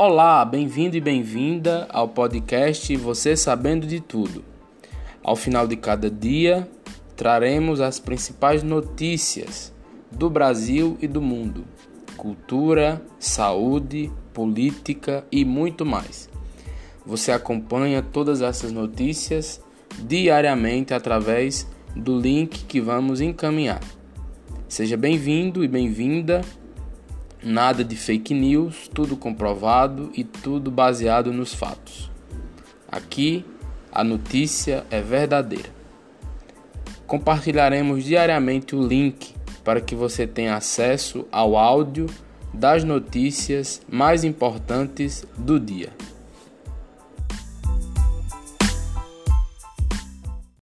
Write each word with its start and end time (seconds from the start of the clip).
Olá, 0.00 0.44
bem-vindo 0.44 0.96
e 0.96 1.00
bem-vinda 1.00 1.88
ao 1.90 2.06
podcast 2.06 2.94
Você 2.94 3.36
Sabendo 3.36 3.84
de 3.84 3.98
Tudo. 3.98 4.44
Ao 5.24 5.34
final 5.34 5.66
de 5.66 5.74
cada 5.74 6.08
dia, 6.08 6.68
traremos 7.16 7.80
as 7.80 7.98
principais 7.98 8.62
notícias 8.62 9.74
do 10.08 10.30
Brasil 10.30 10.96
e 11.02 11.08
do 11.08 11.20
mundo, 11.20 11.64
cultura, 12.16 13.02
saúde, 13.18 14.08
política 14.32 15.26
e 15.32 15.44
muito 15.44 15.84
mais. 15.84 16.30
Você 17.04 17.32
acompanha 17.32 18.00
todas 18.00 18.40
essas 18.40 18.70
notícias 18.70 19.60
diariamente 19.98 20.94
através 20.94 21.66
do 21.96 22.20
link 22.20 22.66
que 22.66 22.80
vamos 22.80 23.20
encaminhar. 23.20 23.80
Seja 24.68 24.96
bem-vindo 24.96 25.64
e 25.64 25.66
bem-vinda. 25.66 26.42
Nada 27.42 27.84
de 27.84 27.96
fake 27.96 28.34
news, 28.34 28.88
tudo 28.92 29.16
comprovado 29.16 30.10
e 30.14 30.24
tudo 30.24 30.70
baseado 30.70 31.32
nos 31.32 31.54
fatos. 31.54 32.10
Aqui 32.90 33.44
a 33.92 34.02
notícia 34.02 34.84
é 34.90 35.00
verdadeira. 35.00 35.70
Compartilharemos 37.06 38.04
diariamente 38.04 38.74
o 38.74 38.86
link 38.86 39.34
para 39.62 39.80
que 39.80 39.94
você 39.94 40.26
tenha 40.26 40.56
acesso 40.56 41.26
ao 41.30 41.56
áudio 41.56 42.06
das 42.52 42.82
notícias 42.82 43.80
mais 43.88 44.24
importantes 44.24 45.24
do 45.36 45.60
dia. 45.60 45.90